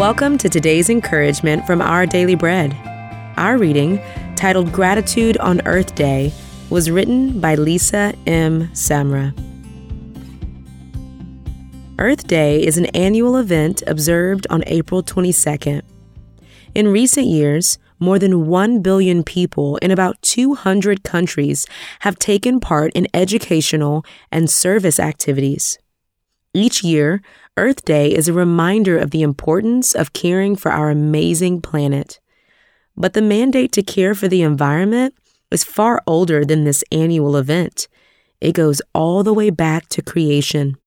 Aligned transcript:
Welcome 0.00 0.38
to 0.38 0.48
today's 0.48 0.88
encouragement 0.88 1.66
from 1.66 1.82
Our 1.82 2.06
Daily 2.06 2.34
Bread. 2.34 2.74
Our 3.36 3.58
reading, 3.58 4.00
titled 4.34 4.72
Gratitude 4.72 5.36
on 5.36 5.60
Earth 5.66 5.94
Day, 5.94 6.32
was 6.70 6.90
written 6.90 7.38
by 7.38 7.54
Lisa 7.56 8.14
M. 8.26 8.68
Samra. 8.68 9.38
Earth 11.98 12.26
Day 12.26 12.64
is 12.64 12.78
an 12.78 12.86
annual 12.86 13.36
event 13.36 13.82
observed 13.86 14.46
on 14.48 14.64
April 14.68 15.02
22nd. 15.02 15.82
In 16.74 16.88
recent 16.88 17.26
years, 17.26 17.76
more 17.98 18.18
than 18.18 18.46
1 18.46 18.80
billion 18.80 19.22
people 19.22 19.76
in 19.82 19.90
about 19.90 20.22
200 20.22 21.04
countries 21.04 21.66
have 21.98 22.18
taken 22.18 22.58
part 22.58 22.90
in 22.94 23.06
educational 23.12 24.02
and 24.32 24.48
service 24.48 24.98
activities. 24.98 25.78
Each 26.52 26.82
year, 26.82 27.22
Earth 27.60 27.84
Day 27.84 28.10
is 28.10 28.26
a 28.26 28.32
reminder 28.32 28.96
of 28.96 29.10
the 29.10 29.20
importance 29.20 29.94
of 29.94 30.14
caring 30.14 30.56
for 30.56 30.72
our 30.72 30.88
amazing 30.88 31.60
planet. 31.60 32.18
But 32.96 33.12
the 33.12 33.20
mandate 33.20 33.70
to 33.72 33.82
care 33.82 34.14
for 34.14 34.28
the 34.28 34.40
environment 34.40 35.14
is 35.50 35.62
far 35.62 36.02
older 36.06 36.42
than 36.42 36.64
this 36.64 36.82
annual 36.90 37.36
event. 37.36 37.86
It 38.40 38.52
goes 38.52 38.80
all 38.94 39.22
the 39.22 39.34
way 39.34 39.50
back 39.50 39.90
to 39.90 40.00
creation. 40.00 40.78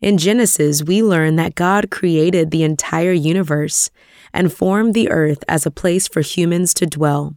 In 0.00 0.16
Genesis, 0.16 0.82
we 0.82 1.02
learn 1.02 1.36
that 1.36 1.54
God 1.54 1.90
created 1.90 2.50
the 2.50 2.62
entire 2.62 3.12
universe 3.12 3.90
and 4.32 4.50
formed 4.50 4.94
the 4.94 5.10
earth 5.10 5.44
as 5.48 5.66
a 5.66 5.70
place 5.70 6.08
for 6.08 6.22
humans 6.22 6.72
to 6.74 6.86
dwell. 6.86 7.36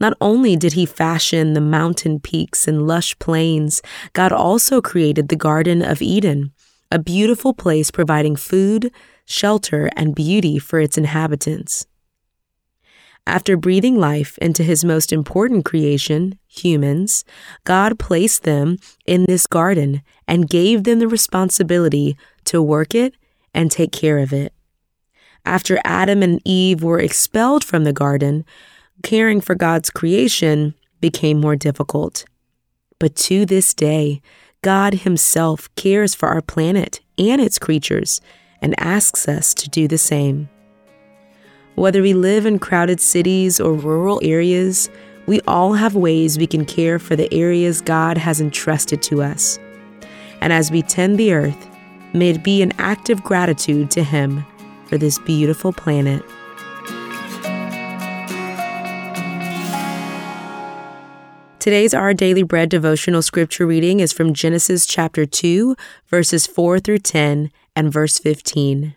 Not 0.00 0.16
only 0.18 0.56
did 0.56 0.72
he 0.72 0.86
fashion 0.86 1.52
the 1.52 1.60
mountain 1.60 2.20
peaks 2.20 2.66
and 2.66 2.86
lush 2.86 3.18
plains, 3.18 3.82
God 4.14 4.32
also 4.32 4.80
created 4.80 5.28
the 5.28 5.36
Garden 5.36 5.82
of 5.82 6.00
Eden, 6.00 6.53
a 6.94 6.98
beautiful 7.00 7.52
place 7.52 7.90
providing 7.90 8.36
food, 8.36 8.92
shelter, 9.26 9.90
and 9.96 10.14
beauty 10.14 10.60
for 10.60 10.78
its 10.78 10.96
inhabitants. 10.96 11.86
After 13.26 13.56
breathing 13.56 13.98
life 13.98 14.38
into 14.38 14.62
his 14.62 14.84
most 14.84 15.12
important 15.12 15.64
creation, 15.64 16.38
humans, 16.46 17.24
God 17.64 17.98
placed 17.98 18.44
them 18.44 18.76
in 19.06 19.24
this 19.24 19.44
garden 19.48 20.02
and 20.28 20.48
gave 20.48 20.84
them 20.84 21.00
the 21.00 21.08
responsibility 21.08 22.16
to 22.44 22.62
work 22.62 22.94
it 22.94 23.16
and 23.52 23.72
take 23.72 23.90
care 23.90 24.18
of 24.18 24.32
it. 24.32 24.52
After 25.44 25.80
Adam 25.84 26.22
and 26.22 26.40
Eve 26.44 26.84
were 26.84 27.00
expelled 27.00 27.64
from 27.64 27.82
the 27.82 27.92
garden, 27.92 28.44
caring 29.02 29.40
for 29.40 29.56
God's 29.56 29.90
creation 29.90 30.74
became 31.00 31.40
more 31.40 31.56
difficult. 31.56 32.24
But 33.00 33.16
to 33.16 33.44
this 33.46 33.74
day, 33.74 34.22
God 34.64 34.94
Himself 34.94 35.68
cares 35.76 36.14
for 36.14 36.30
our 36.30 36.40
planet 36.40 37.00
and 37.18 37.38
its 37.38 37.58
creatures 37.58 38.22
and 38.62 38.74
asks 38.80 39.28
us 39.28 39.52
to 39.52 39.68
do 39.68 39.86
the 39.86 39.98
same. 39.98 40.48
Whether 41.74 42.00
we 42.00 42.14
live 42.14 42.46
in 42.46 42.58
crowded 42.58 42.98
cities 42.98 43.60
or 43.60 43.74
rural 43.74 44.20
areas, 44.22 44.88
we 45.26 45.42
all 45.42 45.74
have 45.74 45.94
ways 45.94 46.38
we 46.38 46.46
can 46.46 46.64
care 46.64 46.98
for 46.98 47.14
the 47.14 47.30
areas 47.30 47.82
God 47.82 48.16
has 48.16 48.40
entrusted 48.40 49.02
to 49.02 49.22
us. 49.22 49.58
And 50.40 50.50
as 50.50 50.70
we 50.70 50.80
tend 50.80 51.18
the 51.18 51.34
earth, 51.34 51.68
may 52.14 52.30
it 52.30 52.42
be 52.42 52.62
an 52.62 52.72
act 52.78 53.10
of 53.10 53.22
gratitude 53.22 53.90
to 53.90 54.02
Him 54.02 54.46
for 54.86 54.96
this 54.96 55.18
beautiful 55.18 55.74
planet. 55.74 56.22
Today's 61.64 61.94
Our 61.94 62.12
Daily 62.12 62.42
Bread 62.42 62.68
devotional 62.68 63.22
scripture 63.22 63.66
reading 63.66 64.00
is 64.00 64.12
from 64.12 64.34
Genesis 64.34 64.84
chapter 64.84 65.24
2, 65.24 65.74
verses 66.06 66.46
4 66.46 66.78
through 66.78 66.98
10 66.98 67.50
and 67.74 67.90
verse 67.90 68.18
15. 68.18 68.94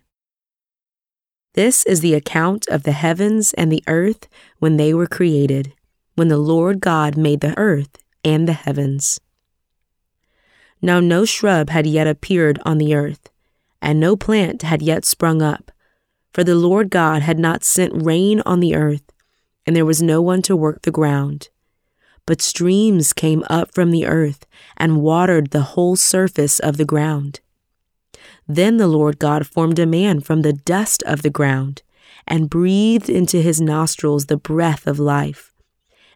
This 1.53 1.85
is 1.85 2.01
the 2.01 2.13
account 2.13 2.67
of 2.67 2.83
the 2.83 2.91
heavens 2.91 3.53
and 3.53 3.71
the 3.71 3.85
earth 3.87 4.27
when 4.59 4.75
they 4.75 4.93
were 4.93 5.07
created, 5.07 5.71
when 6.15 6.27
the 6.27 6.37
Lord 6.37 6.81
God 6.81 7.15
made 7.15 7.39
the 7.39 7.57
earth 7.57 8.03
and 8.25 8.49
the 8.49 8.51
heavens. 8.51 9.21
Now 10.81 10.99
no 10.99 11.23
shrub 11.23 11.69
had 11.69 11.87
yet 11.87 12.05
appeared 12.05 12.59
on 12.65 12.79
the 12.79 12.93
earth, 12.93 13.29
and 13.81 13.97
no 13.97 14.17
plant 14.17 14.63
had 14.63 14.81
yet 14.81 15.05
sprung 15.05 15.41
up, 15.41 15.71
for 16.33 16.43
the 16.43 16.55
Lord 16.55 16.89
God 16.89 17.21
had 17.21 17.39
not 17.39 17.63
sent 17.63 17.93
rain 17.95 18.41
on 18.45 18.59
the 18.59 18.75
earth, 18.75 19.09
and 19.65 19.73
there 19.73 19.85
was 19.85 20.01
no 20.01 20.21
one 20.21 20.41
to 20.41 20.53
work 20.57 20.81
the 20.81 20.91
ground. 20.91 21.47
But 22.27 22.43
streams 22.43 23.13
came 23.13 23.43
up 23.49 23.73
from 23.73 23.89
the 23.89 24.05
earth 24.05 24.45
and 24.75 25.01
watered 25.01 25.49
the 25.49 25.73
whole 25.73 25.95
surface 25.95 26.59
of 26.59 26.77
the 26.77 26.85
ground. 26.85 27.39
Then 28.47 28.77
the 28.77 28.87
Lord 28.87 29.17
God 29.17 29.47
formed 29.47 29.79
a 29.79 29.85
man 29.87 30.19
from 30.19 30.43
the 30.43 30.53
dust 30.53 31.01
of 31.03 31.23
the 31.23 31.31
ground 31.31 31.81
and 32.27 32.49
breathed 32.49 33.09
into 33.09 33.41
his 33.41 33.59
nostrils 33.59 34.25
the 34.25 34.37
breath 34.37 34.85
of 34.85 34.99
life, 34.99 35.53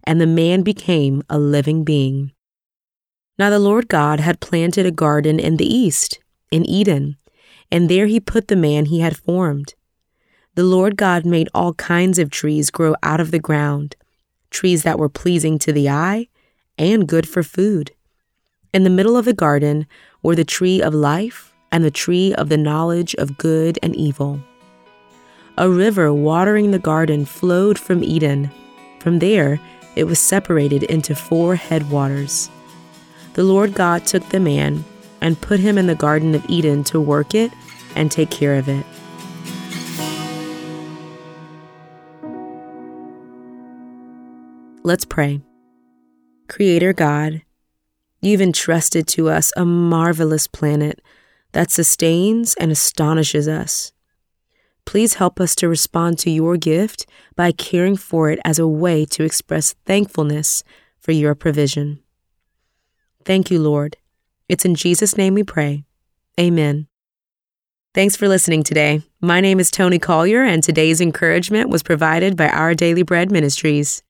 and 0.03 0.19
the 0.19 0.27
man 0.27 0.61
became 0.61 1.23
a 1.29 1.39
living 1.39 1.83
being. 1.83 2.31
Now 3.39 3.49
the 3.49 3.59
Lord 3.59 3.87
God 3.87 4.19
had 4.19 4.41
planted 4.41 4.85
a 4.85 4.91
garden 4.91 5.39
in 5.39 5.57
the 5.57 5.65
east, 5.65 6.19
in 6.51 6.65
Eden, 6.65 7.15
and 7.71 7.89
there 7.89 8.07
he 8.07 8.19
put 8.19 8.49
the 8.49 8.55
man 8.57 8.85
he 8.85 8.99
had 8.99 9.15
formed. 9.15 9.73
The 10.55 10.63
Lord 10.63 10.97
God 10.97 11.25
made 11.25 11.47
all 11.53 11.73
kinds 11.75 12.19
of 12.19 12.29
trees 12.29 12.69
grow 12.69 12.95
out 13.01 13.21
of 13.21 13.31
the 13.31 13.39
ground, 13.39 13.95
trees 14.51 14.83
that 14.83 14.99
were 14.99 15.09
pleasing 15.09 15.57
to 15.59 15.73
the 15.73 15.89
eye 15.89 16.27
and 16.77 17.07
good 17.07 17.27
for 17.27 17.41
food. 17.41 17.91
In 18.73 18.83
the 18.83 18.89
middle 18.89 19.17
of 19.17 19.25
the 19.25 19.33
garden 19.33 19.87
were 20.21 20.35
the 20.35 20.45
tree 20.45 20.81
of 20.81 20.93
life 20.93 21.53
and 21.71 21.83
the 21.83 21.91
tree 21.91 22.33
of 22.35 22.49
the 22.49 22.57
knowledge 22.57 23.15
of 23.15 23.37
good 23.37 23.79
and 23.81 23.95
evil. 23.95 24.39
A 25.57 25.69
river 25.69 26.13
watering 26.13 26.71
the 26.71 26.79
garden 26.79 27.25
flowed 27.25 27.77
from 27.79 28.03
Eden. 28.03 28.51
From 28.99 29.19
there, 29.19 29.59
it 29.95 30.05
was 30.05 30.19
separated 30.19 30.83
into 30.83 31.15
four 31.15 31.55
headwaters. 31.55 32.49
The 33.33 33.43
Lord 33.43 33.73
God 33.73 34.05
took 34.05 34.27
the 34.29 34.39
man 34.39 34.83
and 35.21 35.39
put 35.39 35.59
him 35.59 35.77
in 35.77 35.87
the 35.87 35.95
Garden 35.95 36.33
of 36.35 36.49
Eden 36.49 36.83
to 36.85 36.99
work 36.99 37.35
it 37.35 37.51
and 37.95 38.11
take 38.11 38.31
care 38.31 38.55
of 38.55 38.67
it. 38.67 38.85
Let's 44.83 45.05
pray. 45.05 45.41
Creator 46.49 46.93
God, 46.93 47.43
you've 48.19 48.41
entrusted 48.41 49.05
to 49.09 49.29
us 49.29 49.53
a 49.55 49.63
marvelous 49.63 50.47
planet 50.47 51.01
that 51.51 51.69
sustains 51.69 52.55
and 52.55 52.71
astonishes 52.71 53.47
us. 53.47 53.93
Please 54.85 55.15
help 55.15 55.39
us 55.39 55.53
to 55.55 55.69
respond 55.69 56.17
to 56.19 56.31
your 56.31 56.57
gift 56.57 57.05
by 57.35 57.51
caring 57.51 57.95
for 57.95 58.31
it 58.31 58.39
as 58.43 58.57
a 58.57 58.67
way 58.67 59.05
to 59.05 59.23
express 59.23 59.73
thankfulness 59.85 60.63
for 60.99 61.11
your 61.11 61.35
provision. 61.35 61.99
Thank 63.23 63.51
you, 63.51 63.59
Lord. 63.59 63.97
It's 64.49 64.65
in 64.65 64.73
Jesus' 64.73 65.15
name 65.15 65.35
we 65.35 65.43
pray. 65.43 65.83
Amen. 66.39 66.87
Thanks 67.93 68.15
for 68.15 68.27
listening 68.27 68.63
today. 68.63 69.03
My 69.21 69.41
name 69.41 69.59
is 69.59 69.69
Tony 69.69 69.99
Collier, 69.99 70.41
and 70.41 70.63
today's 70.63 71.01
encouragement 71.01 71.69
was 71.69 71.83
provided 71.83 72.35
by 72.35 72.47
Our 72.47 72.73
Daily 72.73 73.03
Bread 73.03 73.31
Ministries. 73.31 74.01